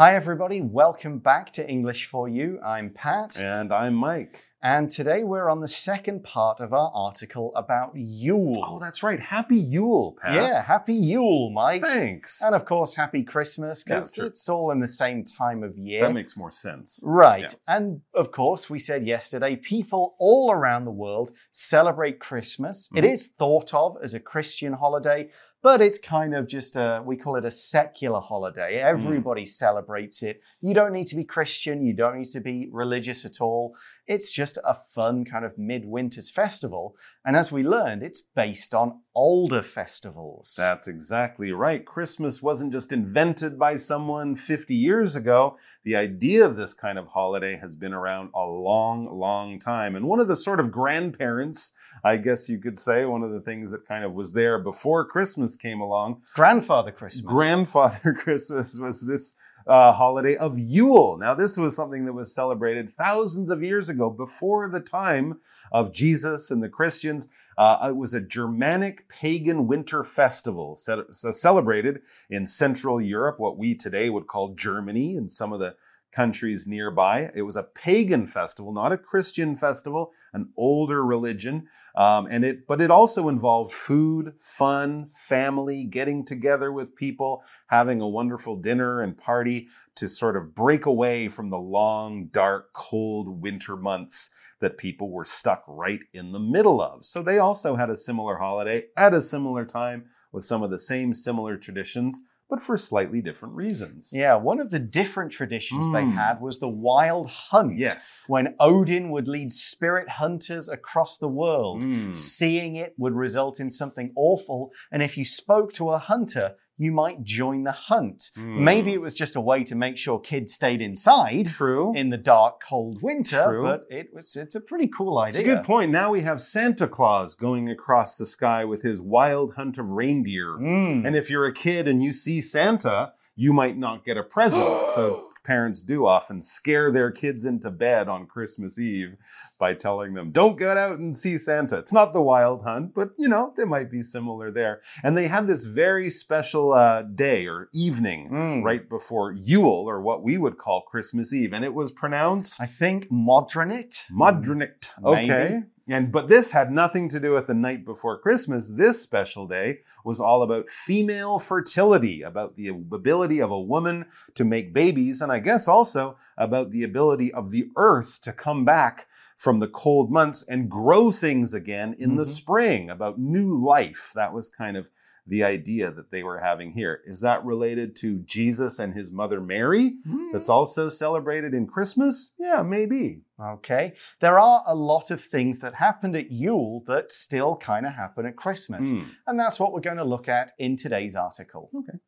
[0.00, 0.62] Hi, everybody.
[0.62, 2.58] Welcome back to English for You.
[2.64, 3.38] I'm Pat.
[3.38, 4.44] And I'm Mike.
[4.62, 8.64] And today we're on the second part of our article about Yule.
[8.66, 9.20] Oh, that's right.
[9.20, 10.34] Happy Yule, Pat.
[10.34, 11.82] Yeah, happy Yule, Mike.
[11.82, 12.42] Thanks.
[12.42, 16.04] And of course, happy Christmas, because Yeah, it's all in the same time of year.
[16.04, 17.00] That makes more sense.
[17.04, 17.54] Right.
[17.68, 17.74] Yeah.
[17.76, 22.88] And of course, we said yesterday, people all around the world celebrate Christmas.
[22.94, 23.12] It Mhm.
[23.12, 25.28] is thought of as a Christian holiday,
[25.62, 28.78] but it's kind of just a, we call it a secular holiday.
[28.78, 28.84] Mm.
[28.84, 30.40] Everybody celebrates it.
[30.60, 33.74] You don't need to be Christian, you don't need to be religious at all.
[34.10, 36.96] It's just a fun kind of midwinter's festival.
[37.24, 40.56] And as we learned, it's based on older festivals.
[40.58, 41.86] That's exactly right.
[41.86, 45.58] Christmas wasn't just invented by someone 50 years ago.
[45.84, 49.94] The idea of this kind of holiday has been around a long, long time.
[49.94, 51.72] And one of the sort of grandparents,
[52.02, 55.04] I guess you could say, one of the things that kind of was there before
[55.04, 57.32] Christmas came along, Grandfather Christmas.
[57.32, 59.36] grandfather Christmas was this
[59.66, 61.16] uh, holiday of Yule.
[61.18, 65.40] Now, this was something that was celebrated thousands of years ago, before the time
[65.72, 67.28] of Jesus and the Christians.
[67.58, 73.58] Uh, it was a Germanic pagan winter festival ce- ce- celebrated in Central Europe, what
[73.58, 75.74] we today would call Germany and some of the
[76.10, 77.30] countries nearby.
[77.34, 81.68] It was a pagan festival, not a Christian festival, an older religion.
[81.94, 88.00] Um, and it, but it also involved food, fun, family, getting together with people, having
[88.00, 93.42] a wonderful dinner and party to sort of break away from the long, dark, cold
[93.42, 94.30] winter months
[94.60, 97.04] that people were stuck right in the middle of.
[97.04, 100.78] So they also had a similar holiday at a similar time with some of the
[100.78, 102.20] same similar traditions,
[102.50, 104.10] but for slightly different reasons.
[104.12, 106.14] Yeah, one of the different traditions they Mm.
[106.14, 107.78] had was the wild hunt.
[107.78, 108.24] Yes.
[108.26, 111.82] When Odin would lead spirit hunters across the world.
[111.82, 112.16] Mm.
[112.16, 116.90] Seeing it would result in something awful, and if you spoke to a hunter, you
[116.90, 118.30] might join the hunt.
[118.38, 118.60] Mm.
[118.60, 121.92] Maybe it was just a way to make sure kids stayed inside True.
[121.94, 123.62] in the dark, cold winter, True.
[123.62, 125.28] but it was it's a pretty cool idea.
[125.28, 125.92] It's a good point.
[125.92, 130.56] Now we have Santa Claus going across the sky with his wild hunt of reindeer.
[130.56, 131.06] Mm.
[131.06, 134.86] And if you're a kid and you see Santa, you might not get a present.
[134.94, 139.16] so parents do often scare their kids into bed on Christmas Eve
[139.58, 141.76] by telling them, don't get out and see Santa.
[141.76, 144.80] It's not the wild hunt, but you know, they might be similar there.
[145.02, 148.62] And they had this very special uh, day or evening Mm.
[148.62, 151.52] right before Yule, or what we would call Christmas Eve.
[151.52, 153.92] And it was pronounced I think Modronit.
[154.10, 154.82] Modronict.
[155.02, 155.64] Maybe.
[155.90, 158.68] And but this had nothing to do with the night before Christmas.
[158.68, 164.06] This special day was all about female fertility, about the ability of a woman
[164.36, 168.64] to make babies, and I guess also about the ability of the earth to come
[168.64, 172.26] back from the cold months and grow things again in the Mhm.
[172.26, 174.12] spring, about new life.
[174.14, 174.90] That was kind of
[175.30, 177.00] the idea that they were having here.
[177.06, 179.94] Is that related to Jesus and his mother Mary?
[180.06, 180.32] Mm.
[180.32, 182.32] That's also celebrated in Christmas?
[182.36, 183.22] Yeah, maybe.
[183.40, 183.92] Okay.
[184.20, 188.26] There are a lot of things that happened at Yule that still kind of happen
[188.26, 188.90] at Christmas.
[188.90, 189.04] Hmm.
[189.26, 191.70] And that's what we're going to look at in today's article.
[191.74, 191.98] Okay.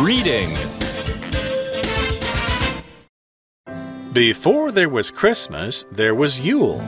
[0.00, 0.56] Reading
[4.12, 6.82] Before there was Christmas, there was Yule.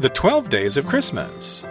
[0.00, 1.64] The 12 Days of Christmas.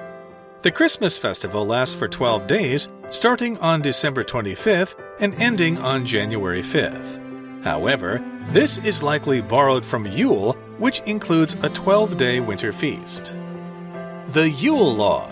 [0.61, 6.61] The Christmas festival lasts for 12 days, starting on December 25th and ending on January
[6.61, 7.19] 5th.
[7.65, 13.35] However, this is likely borrowed from Yule, which includes a 12 day winter feast.
[14.29, 15.29] The Yule Log.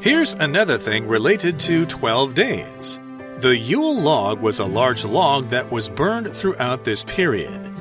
[0.00, 2.98] Here's another thing related to 12 days.
[3.38, 7.71] The Yule log was a large log that was burned throughout this period.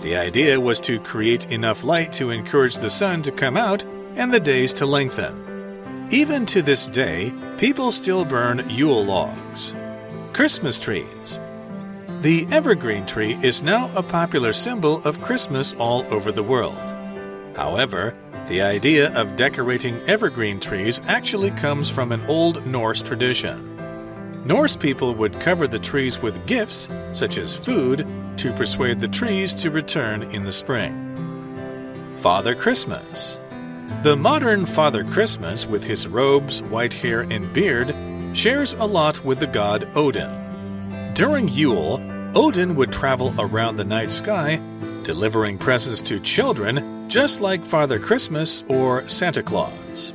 [0.00, 4.32] The idea was to create enough light to encourage the sun to come out and
[4.32, 6.08] the days to lengthen.
[6.10, 9.74] Even to this day, people still burn Yule logs.
[10.32, 11.40] Christmas trees.
[12.20, 16.78] The evergreen tree is now a popular symbol of Christmas all over the world.
[17.56, 18.14] However,
[18.46, 23.76] the idea of decorating evergreen trees actually comes from an old Norse tradition.
[24.46, 28.06] Norse people would cover the trees with gifts, such as food,
[28.38, 32.14] to persuade the trees to return in the spring.
[32.16, 33.40] Father Christmas.
[34.02, 37.94] The modern Father Christmas, with his robes, white hair, and beard,
[38.32, 41.12] shares a lot with the god Odin.
[41.14, 42.00] During Yule,
[42.34, 44.60] Odin would travel around the night sky,
[45.02, 50.14] delivering presents to children, just like Father Christmas or Santa Claus.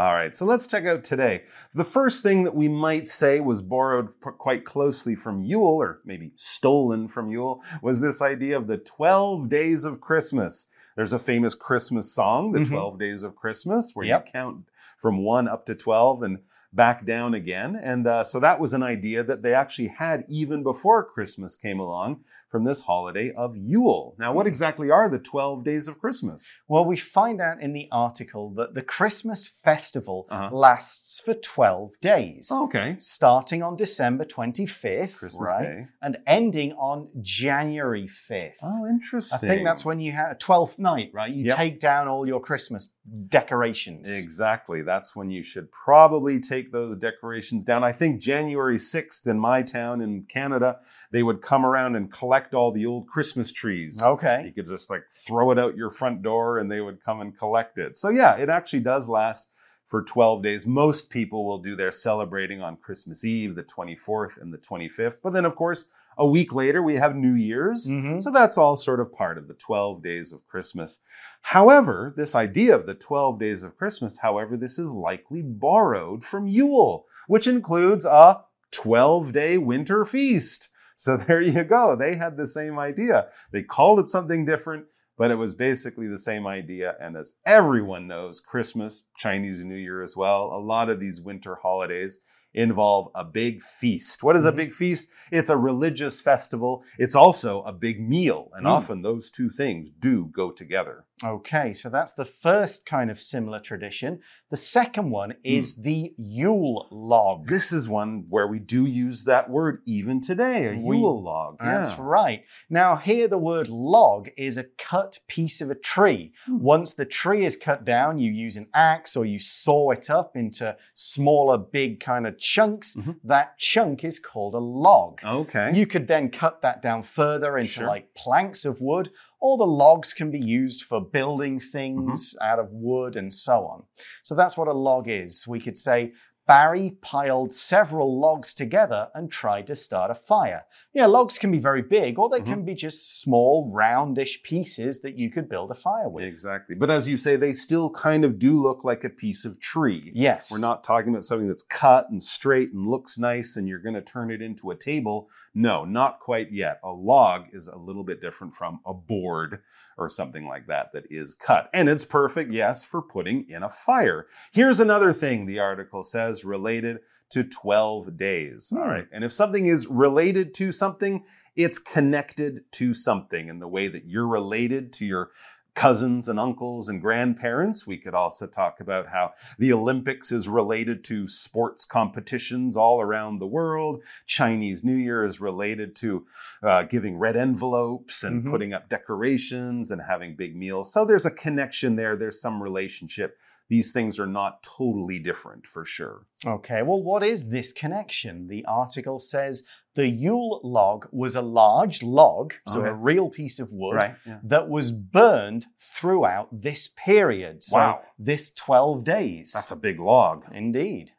[0.00, 1.42] All right, so let's check out today.
[1.74, 6.32] The first thing that we might say was borrowed quite closely from Yule, or maybe
[6.36, 10.68] stolen from Yule, was this idea of the 12 days of Christmas.
[10.96, 12.68] There's a famous Christmas song, The Mhm.
[12.68, 14.24] 12 Days of Christmas, where Yep.
[14.26, 14.64] you count
[14.96, 16.38] from 1 up to 12 and
[16.72, 17.76] back down again.
[17.76, 21.78] And uh, so that was an idea that they actually had even before Christmas came
[21.78, 22.20] along
[22.50, 24.16] from this holiday of Yule.
[24.18, 24.48] Now, what Hmm.
[24.48, 26.52] exactly are the 12 days of Christmas?
[26.68, 30.54] Well, we find out in the article that the Christmas festival Uh-huh.
[30.54, 32.96] lasts for 12 days, Okay.
[32.98, 35.62] starting on December 25th, Christmas right?
[35.62, 35.86] Day.
[36.02, 38.56] And ending on January 5th.
[38.62, 39.48] Oh, interesting.
[39.48, 41.30] I think that's when you have 12th night, right?
[41.30, 41.56] You Yep.
[41.56, 42.90] take down all your Christmas
[43.28, 44.10] decorations.
[44.10, 44.82] Exactly.
[44.82, 47.84] That's when you should probably take those decorations down.
[47.84, 50.78] I think January 6th in my town in Canada,
[51.12, 54.02] they would come around and collect all the old Christmas trees.
[54.02, 54.44] Okay.
[54.46, 57.36] You could just like throw it out your front door and they would come and
[57.36, 57.96] collect it.
[57.96, 59.50] So, yeah, it actually does last
[59.86, 60.66] for 12 days.
[60.66, 65.16] Most people will do their celebrating on Christmas Eve, the 24th and the 25th.
[65.22, 67.88] But then, of course, a week later, we have New Year's.
[67.88, 68.20] Mhm.
[68.20, 71.02] So that's all sort of part of the 12 days of Christmas.
[71.42, 76.46] However, this idea of the 12 days of Christmas, however, this is likely borrowed from
[76.46, 80.68] Yule, which includes a 12 day winter feast.
[81.00, 81.96] So there you go.
[81.96, 83.28] They had the same idea.
[83.52, 84.84] They called it something different,
[85.16, 86.94] but it was basically the same idea.
[87.00, 91.54] And as everyone knows, Christmas, Chinese New Year as well, a lot of these winter
[91.62, 92.20] holidays
[92.52, 94.22] involve a big feast.
[94.22, 94.56] What is a Mhm.
[94.56, 95.08] big feast?
[95.30, 96.82] It's a religious festival.
[96.98, 98.50] It's also a big meal.
[98.54, 98.70] And Mm.
[98.70, 101.06] often those two things do go together.
[101.22, 104.20] Okay, so that's the first kind of similar tradition.
[104.50, 107.46] The second one is the Yule log.
[107.46, 111.58] This is one where we do use that word even today, a We- Yule log.
[111.58, 112.04] That's Yeah.
[112.04, 112.44] right.
[112.70, 116.32] Now, here the word log is a cut piece of a tree.
[116.46, 116.60] Hmm.
[116.60, 120.36] Once the tree is cut down, you use an axe or you saw it up
[120.36, 122.96] into smaller, big kind of chunks.
[122.96, 123.16] Mhm.
[123.24, 125.20] That chunk is called a log.
[125.24, 125.72] Okay.
[125.74, 127.86] You could then cut that down further into Sure.
[127.86, 132.46] like planks of wood, or the logs can be used for building things Mm-hmm.
[132.46, 133.84] out of wood and so on.
[134.22, 135.46] So that's what a log is.
[135.48, 136.12] We could say
[136.46, 140.64] Barry piled several logs together and tried to start a fire.
[140.92, 142.44] Yeah, logs can be very big, or they Mhm.
[142.46, 146.24] can be just small, roundish pieces that you could build a fire with.
[146.24, 146.74] Exactly.
[146.74, 150.10] But as you say, they still kind of do look like a piece of tree.
[150.12, 150.50] Yes.
[150.50, 153.94] We're not talking about something that's cut and straight and looks nice and you're going
[153.94, 155.28] to turn it into a table.
[155.54, 156.78] No, not quite yet.
[156.84, 159.60] A log is a little bit different from a board
[159.98, 161.68] or something like that that is cut.
[161.74, 164.26] And it's perfect, yes, for putting in a fire.
[164.52, 166.98] Here's another thing the article says related
[167.30, 168.72] to 12 days.
[168.74, 169.08] All Hmm.
[169.12, 171.24] And if something is related to something,
[171.56, 175.30] it's connected to something in the way that you're related to your
[175.74, 177.86] cousins and uncles and grandparents.
[177.86, 183.38] We could also talk about how the Olympics is related to sports competitions all around
[183.38, 184.02] the world.
[184.26, 186.26] Chinese New Year is related to
[186.62, 188.50] uh, giving red envelopes and Mhm.
[188.50, 190.92] putting up decorations and having big meals.
[190.92, 192.16] So there's a connection there.
[192.16, 193.36] There's some relationship.
[193.68, 196.26] These things are not totally different for sure.
[196.44, 198.48] Okay, well, what is this connection?
[198.48, 199.62] The article says
[199.94, 202.90] the Yule log was a large log, so Okay.
[202.90, 204.38] a real piece of wood, Yeah.
[204.44, 207.64] that was burned throughout this period.
[207.64, 208.02] So Wow.
[208.18, 209.52] this 12 days.
[209.52, 210.44] That's a big log.
[210.52, 211.12] Indeed.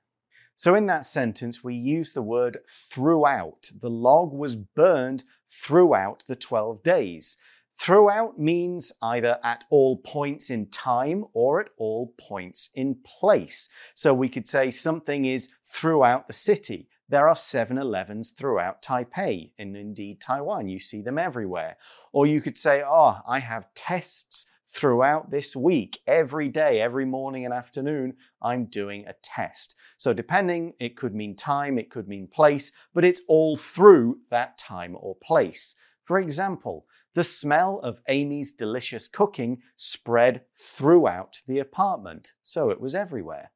[0.56, 3.71] So in that sentence, we use the word throughout.
[3.79, 7.38] The log was burned throughout the 12 days.
[7.77, 13.69] Throughout means either at all points in time or at all points in place.
[13.95, 16.87] So we could say something is throughout the city.
[17.11, 20.69] There are 7 Elevens throughout Taipei and indeed Taiwan.
[20.69, 21.75] You see them everywhere.
[22.13, 25.99] Or you could say, oh, I have tests throughout this week.
[26.07, 29.75] Every day, every morning and afternoon, I'm doing a test.
[29.97, 34.57] So, depending, it could mean time, it could mean place, but it's all through that
[34.57, 35.75] time or place.
[36.06, 42.95] For example, the smell of Amy's delicious cooking spread throughout the apartment, so it was
[42.95, 43.51] everywhere.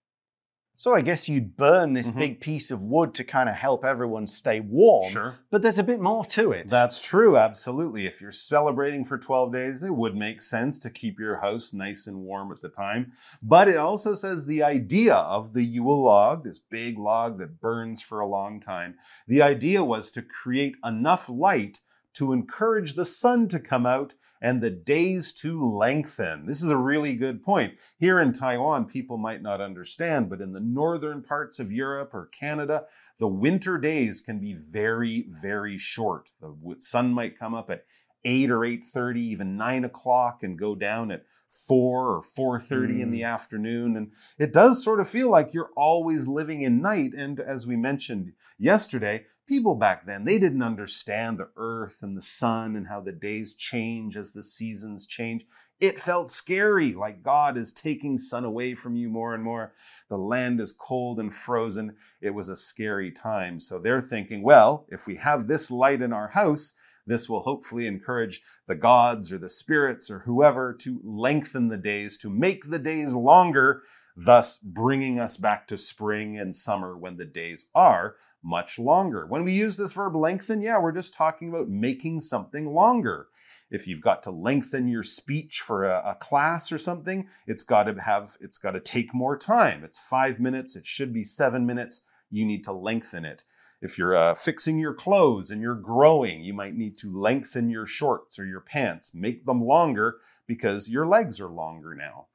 [0.78, 2.16] So, I guess you'd burn this Mhm.
[2.20, 5.36] big piece of wood to kind of help everyone stay warm, Sure.
[5.50, 6.68] but there's a bit more to it.
[6.68, 8.06] That's true, absolutely.
[8.06, 12.08] If you're celebrating for 12 days, it would make sense to keep your house nice
[12.08, 13.14] and warm at the time.
[13.42, 18.02] But it also says the idea of the Yule log, this big log that burns
[18.02, 18.96] for a long time,
[19.28, 21.80] the idea was to create enough light
[22.16, 24.14] to encourage the sun to come out
[24.46, 26.46] and the days to lengthen.
[26.46, 27.80] This is a really good point.
[27.98, 32.28] Here in Taiwan, people might not understand, but in the northern parts of Europe or
[32.28, 32.86] Canada,
[33.18, 36.30] the winter days can be very, very short.
[36.40, 37.86] The sun might come up at
[38.24, 43.22] 8 or 8.30, even 9 o'clock and go down at 4 or 4.30 in the
[43.22, 43.28] mm.
[43.28, 43.98] afternoon.
[43.98, 47.14] And it does sort of feel like you're always living in night.
[47.18, 52.22] And as we mentioned yesterday, people back then, they didn't understand the earth and the
[52.22, 55.46] sun and how the days change as the seasons change.
[55.80, 59.74] It felt scary, like God is taking sun away from you more and more.
[60.10, 61.96] The land is cold and frozen.
[62.22, 63.60] It was a scary time.
[63.60, 66.74] So they're thinking, well, if we have this light in our house,
[67.06, 72.18] this will hopefully encourage the gods or the spirits or whoever to lengthen the days,
[72.20, 73.84] to make the days longer,
[74.16, 79.26] thus bringing us back to spring and summer when the days are much longer.
[79.26, 83.28] When we use this verb lengthen, yeah, we're just talking about making something longer.
[83.72, 87.84] If you've got to lengthen your speech for a, a class or something, it's got
[87.84, 89.84] to have, it's got to take more time.
[89.84, 92.04] It's five minutes, it should be seven minutes.
[92.30, 93.44] You need to lengthen it.
[93.82, 97.86] If you're uh, fixing your clothes and you're growing, you might need to lengthen your
[97.86, 102.28] shorts or your pants, make them longer because your legs are longer now.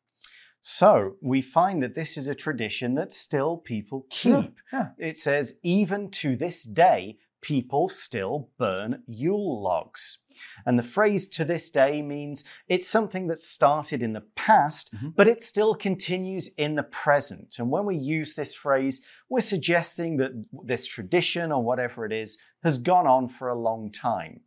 [0.61, 4.59] So we find that this is a tradition that still people keep.
[4.73, 4.88] yeah.
[4.99, 10.19] It says, even to this day, people still burn Yule logs.
[10.67, 15.14] And the phrase to this day means it's something that started in the past, Mhm.
[15.17, 17.59] but it still continues in the present.
[17.59, 20.33] And when we use this phrase, we're suggesting that
[20.64, 24.40] this tradition or whatever it is has gone on for a long time.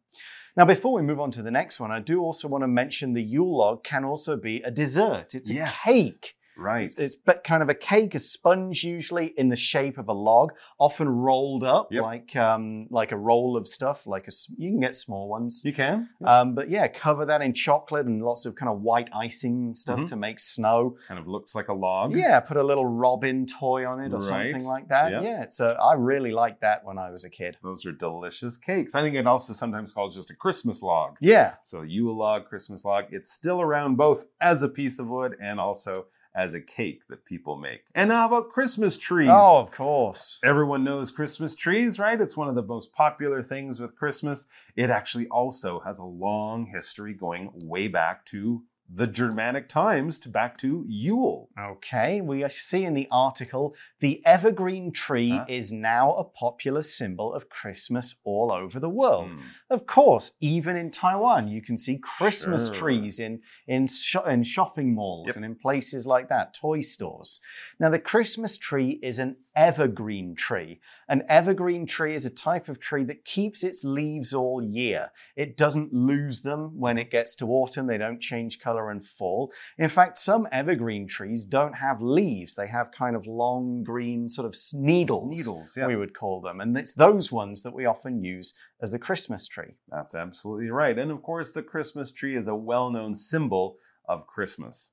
[0.56, 3.14] Now, before we move on to the next one, I do also want to mention
[3.14, 5.34] the Yule log can also be a dessert.
[5.34, 5.84] It's a Yes.
[5.84, 6.36] cake.
[6.58, 6.86] Right.
[6.86, 10.14] It's, it's but kind of a cake, a sponge, usually in the shape of a
[10.14, 12.02] log, often rolled up Yep.
[12.04, 14.06] like um, like a roll of stuff.
[14.06, 15.62] Like a you can get small ones.
[15.66, 16.10] you can.
[16.26, 20.00] Um, but yeah, cover that in chocolate and lots of kind of white icing stuff
[20.02, 20.08] Mhm.
[20.08, 20.96] to make snow.
[21.08, 22.16] Kind of looks like a log.
[22.16, 24.52] Yeah, put a little robin toy on it or Right.
[24.54, 25.12] something like that.
[25.12, 25.24] Yep.
[25.24, 27.58] Yeah, so I really liked that when I was a kid.
[27.64, 28.96] Those are delicious cakes.
[28.96, 31.18] I think it also sometimes calls just a Christmas log.
[31.20, 35.36] Yeah, So Yule log, Christmas log, it's still around both as a piece of wood
[35.42, 37.84] and also as a cake that people make.
[37.94, 39.30] And how about Christmas trees?
[39.32, 40.40] oh, of course.
[40.44, 42.20] Everyone knows Christmas trees, right?
[42.20, 44.48] It's one of the most popular things with Christmas.
[44.76, 48.64] It actually also has a long history going way back to
[48.96, 51.50] the Germanic times, to back to Yule.
[51.60, 55.46] Okay, we see in the article the evergreen tree Huh?
[55.48, 59.30] is now a popular symbol of Christmas all over the world.
[59.32, 59.40] Hmm.
[59.70, 62.76] Of course, even in Taiwan, you can see Christmas Sure.
[62.76, 65.36] trees in in, sho- in shopping malls Yep.
[65.38, 67.40] and in places like that, toy stores.
[67.80, 70.80] Now, the Christmas tree is an evergreen tree.
[71.08, 75.12] An evergreen tree is a type of tree that keeps its leaves all year.
[75.36, 77.88] It doesn't lose them when it gets to autumn.
[77.88, 79.52] They don't change color and fall.
[79.78, 82.56] In fact, some evergreen trees don't have leaves.
[82.56, 85.38] They have kind of long green sort of needles.
[85.38, 85.88] Needles, yeah.
[85.88, 86.62] We would call them.
[86.62, 89.76] And it's those ones that we often use as the Christmas tree.
[89.90, 90.98] That's absolutely right.
[90.98, 94.92] And of course, the Christmas tree is a well known symbol of Christmas.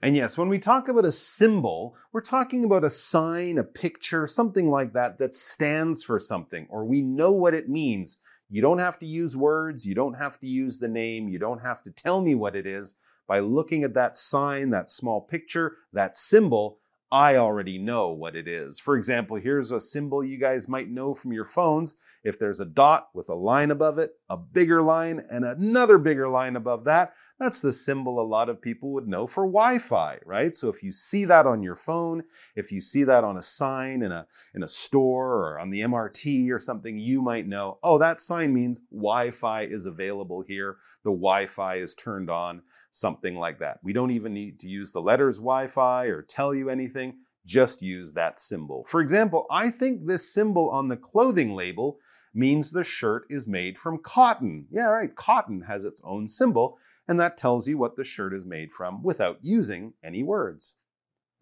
[0.00, 4.26] And yes, when we talk about a symbol, we're talking about a sign, a picture,
[4.28, 8.18] something like that that stands for something, or we know what it means.
[8.50, 11.62] You don't have to use words, you don't have to use the name, you don't
[11.62, 12.94] have to tell me what it is.
[13.26, 16.78] By looking at that sign, that small picture, that symbol,
[17.10, 18.78] I already know what it is.
[18.78, 21.96] For example, here's a symbol you guys might know from your phones.
[22.24, 26.28] If there's a dot with a line above it, a bigger line, and another bigger
[26.28, 30.18] line above that, that's the symbol a lot of people would know for Wi Fi,
[30.24, 30.54] right?
[30.54, 32.24] So if you see that on your phone,
[32.56, 35.80] if you see that on a sign in a, in a store or on the
[35.82, 40.78] MRT or something, you might know, oh, that sign means Wi Fi is available here.
[41.04, 43.78] The Wi Fi is turned on, something like that.
[43.82, 47.18] We don't even need to use the letters Wi Fi or tell you anything.
[47.46, 48.84] Just use that symbol.
[48.88, 51.98] For example, I think this symbol on the clothing label
[52.34, 54.66] means the shirt is made from cotton.
[54.70, 55.14] Yeah, right.
[55.14, 59.02] Cotton has its own symbol, and that tells you what the shirt is made from
[59.02, 60.76] without using any words.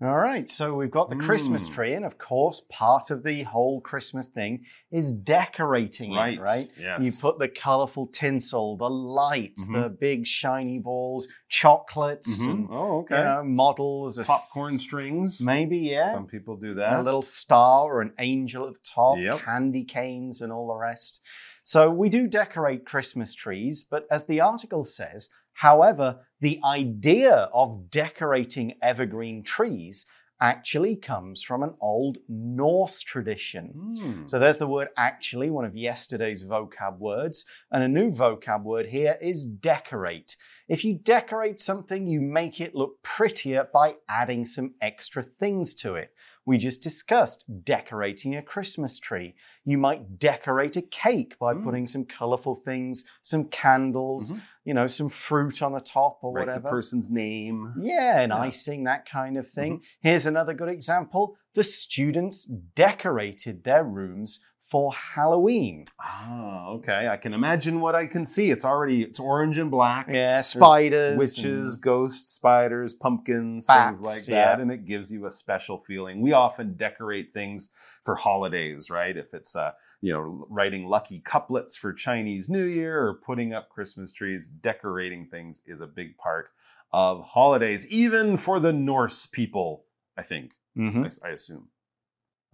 [0.03, 1.73] All right, so we've got the Christmas Mm.
[1.73, 6.69] tree, and of course, part of the whole Christmas thing is decorating it, right?
[6.79, 7.03] Yes.
[7.03, 9.73] You put the colorful tinsel, the lights, Mhm.
[9.85, 12.51] the big shiny balls, chocolates, Mhm.
[12.51, 13.19] and Oh, okay.
[13.19, 15.41] you know, models, Popcorn strings.
[15.41, 16.13] maybe, yeah.
[16.13, 17.01] Some people do that.
[17.01, 19.41] a little star or an angel at the top, Yep.
[19.41, 21.23] candy canes, and all the rest.
[21.67, 27.91] So we do decorate Christmas trees, but as the article says, however, the idea of
[27.91, 30.07] decorating evergreen trees
[30.41, 33.97] actually comes from an old Norse tradition.
[33.99, 34.27] Hmm.
[34.29, 37.45] So there's the word actually, one of yesterday's vocab words.
[37.73, 40.37] And a new vocab word here is decorate.
[40.69, 45.97] If you decorate something, you make it look prettier by adding some extra things to
[45.97, 46.13] it.
[46.47, 49.35] We just discussed decorating a Christmas tree.
[49.65, 51.65] You might decorate a cake by Mm.
[51.65, 54.43] putting some colorful things, some candles, Mhm.
[54.65, 56.63] you know, some fruit on the top or Write whatever.
[56.63, 57.75] the person's name.
[57.81, 58.39] Yeah, and Yeah.
[58.39, 59.83] icing, that kind of thing.
[60.01, 61.37] Here's another good example.
[61.55, 64.39] The students decorated their rooms
[64.77, 65.87] for Halloween.
[65.99, 67.09] Ah, okay.
[67.09, 68.51] I can imagine what I can see.
[68.51, 70.07] It's already it's orange and black.
[70.11, 74.45] Yeah, spiders, witches, and- ghosts, spiders, pumpkins, Bats, things like yeah.
[74.57, 76.21] that, and it gives you a special feeling.
[76.21, 77.71] We often decorate things
[78.05, 79.17] for holidays, right?
[79.17, 83.71] If it's uh, you know, writing lucky couplets for Chinese New Year or putting up
[83.71, 86.51] Christmas trees, decorating things is a big part
[86.93, 89.85] of holidays, even for the Norse people,
[90.19, 90.53] I think.
[90.77, 91.03] Mhm.
[91.03, 91.69] I s- I, assume.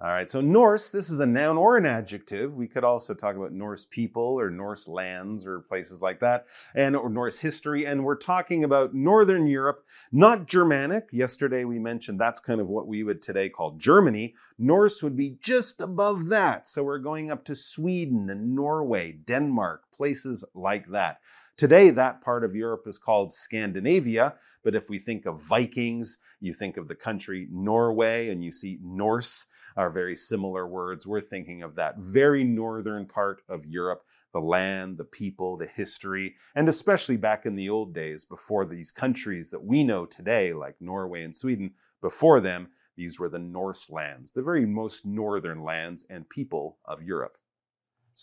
[0.02, 2.56] All right, so Norse, this is a noun or an adjective.
[2.56, 6.96] We could also talk about Norse people or Norse lands or places like that, and
[6.96, 7.86] or Norse history.
[7.86, 11.10] And we're talking about Northern Europe, not Germanic.
[11.12, 14.34] Yesterday we mentioned that's kind of what we would today call Germany.
[14.58, 16.66] Norse would be just above that.
[16.66, 21.20] So we're going up to Sweden and Norway, Denmark, places like that.
[21.56, 24.34] Today, that part of Europe is called Scandinavia.
[24.64, 28.80] But if we think of Vikings, you think of the country Norway, and you see
[28.82, 31.06] Norse are very similar words.
[31.06, 34.02] We're thinking of that very northern part of Europe,
[34.32, 38.90] the land, the people, the history, and especially back in the old days before these
[38.90, 43.90] countries that we know today, like Norway and Sweden, before them, these were the Norse
[43.90, 47.38] lands, the very most northern lands and people of Europe.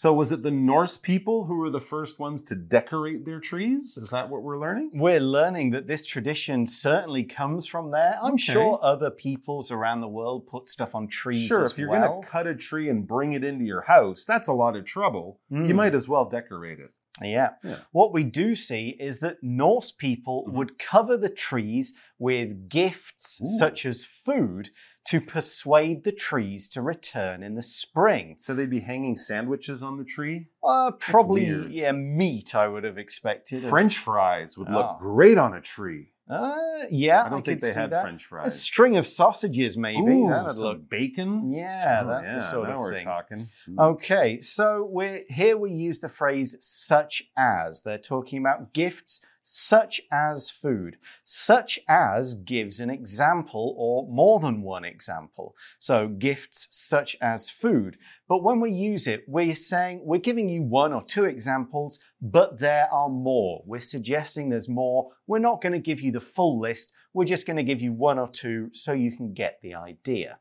[0.01, 3.97] So, was it the Norse people who were the first ones to decorate their trees?
[3.97, 4.91] Is that what we're learning?
[4.93, 8.17] We're learning that this tradition certainly comes from there.
[8.21, 8.53] I'm Okay.
[8.53, 12.11] sure other peoples around the world put stuff on trees Sure, if you're well.
[12.11, 14.85] going to cut a tree and bring it into your house, that's a lot of
[14.85, 15.41] trouble.
[15.49, 15.75] You Mm.
[15.75, 16.91] might as well decorate it.
[17.21, 17.51] Yeah.
[17.63, 17.79] Yeah.
[17.91, 20.53] What we do see is that Norse people Mhm.
[20.53, 23.45] would cover the trees with gifts Ooh.
[23.59, 24.71] such as food
[25.07, 28.35] to persuade the trees to return in the spring.
[28.37, 30.47] So they'd be hanging sandwiches on the tree.
[30.63, 33.63] Uh, probably, yeah, meat I would have expected.
[33.63, 34.97] French fries would look Oh.
[34.99, 36.11] great on a tree.
[36.29, 38.03] Uh, yeah, I don't think could they had that.
[38.03, 38.53] French fries.
[38.53, 39.99] A string of sausages, maybe.
[40.01, 40.89] Ooh, That'd some look.
[40.89, 41.51] bacon.
[41.51, 43.03] Yeah, Oh, that's the sort now of we're thing.
[43.05, 43.47] talking.
[43.79, 47.81] Okay, so we're here we use the phrase such as.
[47.81, 50.95] They're talking about gifts such as food.
[51.25, 55.55] Such as gives an example or more than one example.
[55.79, 57.97] So gifts such as food.
[58.27, 62.59] But when we use it, we're saying we're giving you one or two examples, but
[62.59, 63.63] there are more.
[63.65, 65.09] We're suggesting there's more.
[65.25, 66.93] We're not going to give you the full list.
[67.13, 70.37] We're just going to give you one or two so you can get the idea.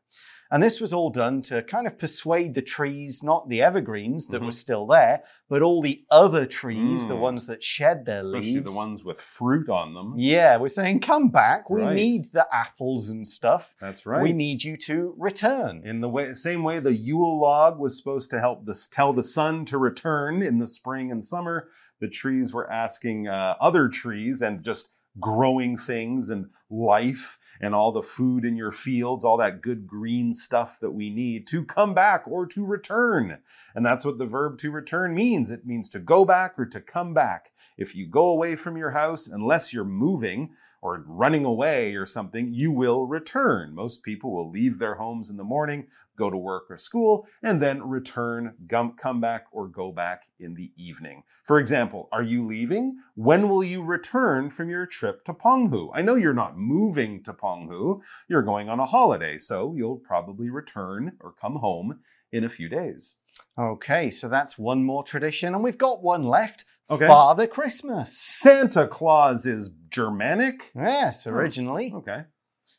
[0.51, 4.41] And this was all done to kind of persuade the trees, not the evergreens that
[4.41, 4.45] Mhm.
[4.45, 7.19] were still there, but all the other trees, the Mm.
[7.21, 8.71] ones that shed their Especially leaves.
[8.71, 10.13] the ones with fruit on them.
[10.17, 11.69] Yeah, we're saying, come back.
[11.69, 11.95] We Right.
[11.95, 13.75] need the apples and stuff.
[13.79, 14.23] That's right.
[14.23, 15.81] We need you to return.
[15.85, 19.23] In the way, same way the Yule log was supposed to help this tell the
[19.23, 21.67] sun to return in the spring and summer,
[21.99, 27.91] the trees were asking uh, other trees and just growing things and life and all
[27.91, 31.93] the food in your fields, all that good green stuff that we need to come
[31.93, 33.39] back or to return.
[33.75, 35.51] And that's what the verb to return means.
[35.51, 37.51] It means to go back or to come back.
[37.77, 42.53] If you go away from your house, unless you're moving, or running away or something,
[42.53, 43.73] you will return.
[43.73, 45.87] Most people will leave their homes in the morning,
[46.17, 50.71] go to work or school, and then return, come back, or go back in the
[50.75, 51.23] evening.
[51.43, 52.97] For example, are you leaving?
[53.15, 55.91] When will you return from your trip to Penghu?
[55.93, 60.49] I know you're not moving to Penghu, you're going on a holiday, so you'll probably
[60.49, 61.99] return or come home
[62.31, 63.15] in a few days.
[63.57, 67.05] Okay, so that's one more tradition, and we've got one left Okay.
[67.05, 68.17] Father Christmas.
[68.17, 70.71] Santa Claus is Germanic.
[70.75, 71.93] Yes, originally.
[71.93, 72.23] Okay.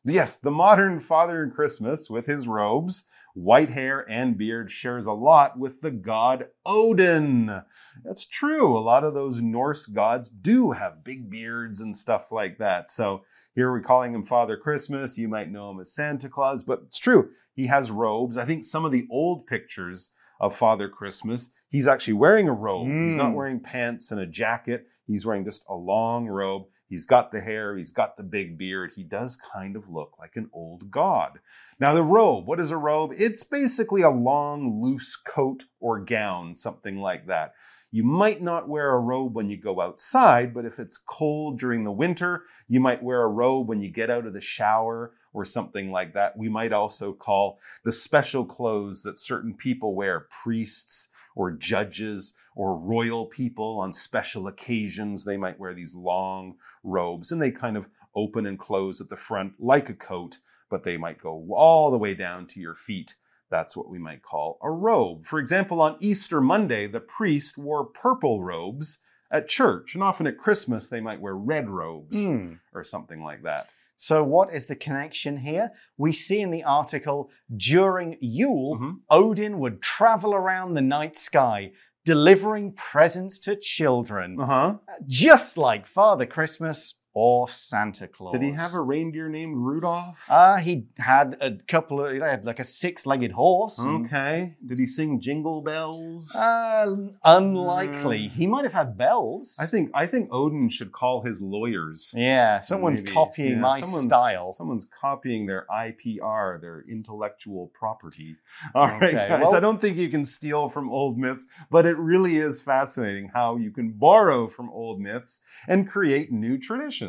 [0.05, 5.59] Yes, the modern Father Christmas with his robes, white hair, and beard shares a lot
[5.59, 7.62] with the god Odin.
[8.03, 8.77] That's true.
[8.77, 12.90] A lot of those Norse gods do have big beards and stuff like that.
[12.90, 13.23] So
[13.55, 15.18] here we're calling him Father Christmas.
[15.18, 17.31] You might know him as Santa Claus, but it's true.
[17.55, 18.38] He has robes.
[18.38, 22.88] I think some of the old pictures of Father Christmas, he's actually wearing a robe.
[22.88, 23.35] He's not Mm.
[23.35, 24.87] wearing pants and a jacket.
[25.07, 26.64] He's wearing just a long robe.
[26.88, 28.92] He's got the hair, he's got the big beard.
[28.96, 31.38] He does kind of look like an old god.
[31.79, 33.12] Now, the robe, what is a robe?
[33.14, 37.53] It's basically a long, loose coat or gown, something like that.
[37.92, 41.85] You might not wear a robe when you go outside, but if it's cold during
[41.85, 45.45] the winter, you might wear a robe when you get out of the shower or
[45.45, 46.37] something like that.
[46.37, 52.77] We might also call the special clothes that certain people wear, priests or judges or
[52.77, 55.25] royal people on special occasions.
[55.25, 59.16] They might wear these long robes and they kind of open and close at the
[59.16, 60.38] front like a coat,
[60.69, 63.14] but they might go all the way down to your feet.
[63.51, 65.27] That's what we might call a robe.
[65.27, 68.99] For example, on Easter Monday, the priest wore purple robes
[69.31, 72.55] at church, and often at Christmas, they might wear red robes Hmm.
[72.75, 73.69] or something like that.
[74.03, 75.73] So, what is the connection here?
[75.99, 78.95] We see in the article during Yule, Mhm.
[79.11, 81.73] Odin would travel around the night sky,
[82.07, 84.75] delivering presents to children, Uh huh.
[85.07, 88.33] just like Father Christmas or Santa Claus.
[88.33, 90.25] Did he have a reindeer named Rudolph?
[90.29, 93.85] Uh, he had a couple of, he had like a six legged horse.
[93.85, 94.55] okay.
[94.64, 96.35] Did he sing Jingle Bells?
[96.37, 96.94] Uh,
[97.25, 98.29] unlikely.
[98.29, 99.57] He might have had bells.
[99.61, 102.12] I think I think Odin should call his lawyers.
[102.16, 103.14] Yeah, someone's Maybe.
[103.14, 104.51] copying Yeah, my someone's- style.
[104.51, 108.37] Someone's copying their IPR, their intellectual property.
[108.75, 109.42] All right, Okay, guys.
[109.42, 113.31] well- I don't think you can steal from old myths, but it really is fascinating
[113.35, 117.01] how you can borrow from old myths and create new traditions.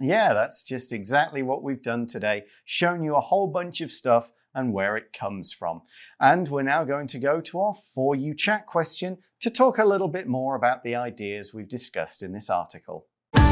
[0.00, 4.30] Yeah, that's just exactly what we've done today, shown you a whole bunch of stuff
[4.54, 5.82] and where it comes from.
[6.20, 9.84] And we're now going to go to our For You chat question to talk a
[9.84, 13.06] little bit more about the ideas we've discussed in this article.
[13.34, 13.42] For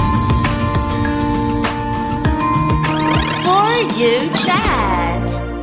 [3.97, 5.57] you chat.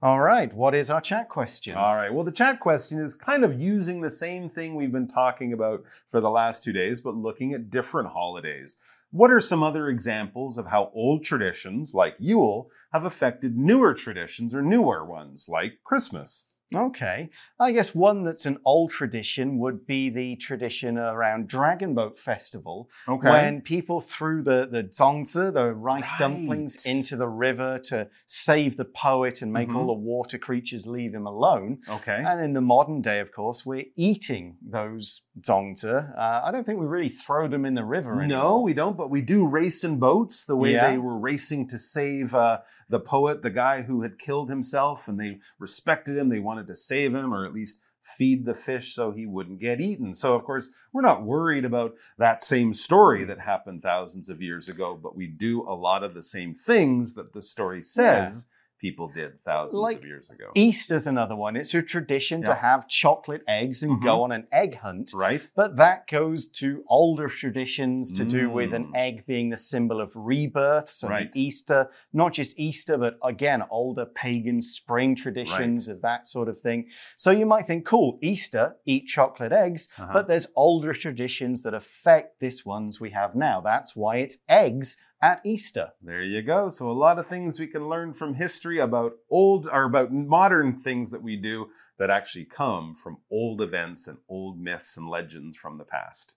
[0.00, 1.74] All right, what is our chat question?
[1.74, 2.14] All right.
[2.14, 5.82] Well, the chat question is kind of using the same thing we've been talking about
[6.06, 8.76] for the last two days, but looking at different holidays.
[9.10, 14.54] What are some other examples of how old traditions, like Yule, have affected newer traditions
[14.54, 16.46] or newer ones, like Christmas?
[16.74, 17.30] Okay.
[17.58, 22.90] I guess one that's an old tradition would be the tradition around Dragon Boat Festival,
[23.08, 23.30] Okay.
[23.30, 26.18] when people threw the, the zongzi, the rice Right.
[26.18, 29.76] dumplings, into the river to save the poet and make Mhm.
[29.76, 31.78] all the water creatures leave him alone.
[31.88, 32.22] okay.
[32.26, 36.16] And in the modern day, of course, we're eating those zongzi.
[36.18, 38.42] Uh, I don't think we really throw them in the river anymore.
[38.42, 40.90] No, we don't, but we do race in boats the way Yeah.
[40.90, 45.18] they were racing to save uh, the poet, the guy who had killed himself, and
[45.18, 46.28] they respected him.
[46.28, 47.80] They wanted to save him or at least
[48.16, 50.14] feed the fish so he wouldn't get eaten.
[50.14, 54.68] So, of course, we're not worried about that same story that happened thousands of years
[54.68, 58.46] ago, but we do a lot of the same things that the story says
[58.78, 60.50] people did thousands Like of years ago.
[60.54, 61.56] Easter's another one.
[61.56, 64.02] It's a tradition to have chocolate eggs and Mhm.
[64.04, 65.12] go on an egg hunt.
[65.14, 65.48] Right?
[65.56, 68.96] But that goes to older traditions to do with an Mm.
[68.96, 70.88] egg being the symbol of rebirth.
[70.90, 71.30] So Right.
[71.34, 76.86] Easter, not just Easter, but again, older pagan spring traditions of that sort of thing.
[77.16, 80.12] So you might think, cool, Easter, eat chocolate eggs, Uh-huh.
[80.12, 83.60] but there's older traditions that affect this ones we have now.
[83.60, 85.92] That's why it's eggs at Easter.
[86.02, 86.68] There you go.
[86.68, 90.78] So a lot of things we can learn from history about old or about modern
[90.78, 95.56] things that we do that actually come from old events and old myths and legends
[95.56, 96.34] from the past.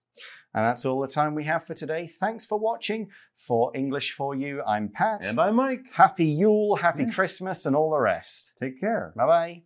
[0.53, 2.07] And that's all the time we have for today.
[2.07, 3.09] Thanks for watching.
[3.35, 5.25] For English for You, I'm Pat.
[5.25, 5.85] And I'm Mike.
[5.93, 7.15] Happy Yule, happy Yes.
[7.15, 8.53] Christmas, and all the rest.
[8.57, 9.13] Take care.
[9.15, 9.61] Bye bye.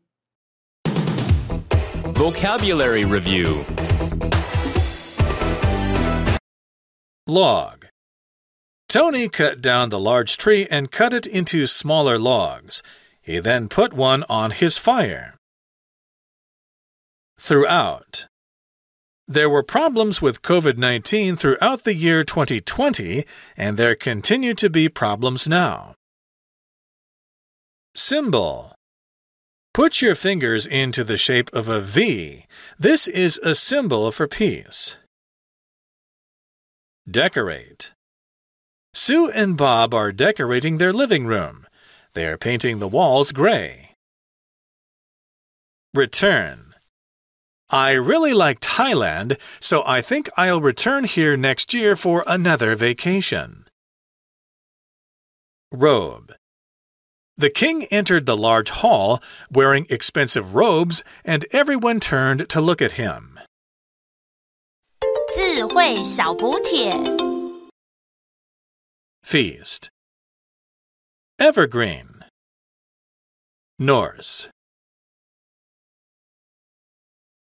[2.14, 3.64] Vocabulary Review
[7.28, 7.88] Log.
[8.96, 12.82] Tony cut down the large tree and cut it into smaller logs.
[13.22, 15.36] He then put one on his fire.
[17.38, 18.28] Throughout.
[19.28, 23.26] There were problems with COVID 19 throughout the year 2020,
[23.58, 25.96] and there continue to be problems now.
[27.96, 28.76] Symbol.
[29.74, 32.46] Put your fingers into the shape of a V.
[32.80, 34.96] This is a symbol for peace.
[37.06, 37.92] Decorate.
[38.95, 41.67] Sue and Bob are decorating their living room.
[42.15, 43.91] They are painting the walls gray.
[45.95, 46.75] Return.
[47.71, 53.67] I really like Thailand, so I think I'll return here next year for another vacation.
[55.73, 56.35] Robe.
[57.37, 62.93] The king entered the large hall wearing expensive robes, and everyone turned to look at
[62.93, 63.39] him.
[65.33, 67.24] 智慧小补帖。
[69.26, 69.90] Feast.
[71.40, 72.26] Evergreen.
[73.80, 74.50] Norse.